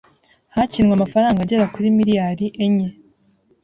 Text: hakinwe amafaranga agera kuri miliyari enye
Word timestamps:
hakinwe 0.55 0.91
amafaranga 0.95 1.39
agera 1.41 1.71
kuri 1.73 1.87
miliyari 1.97 2.45
enye 2.65 2.87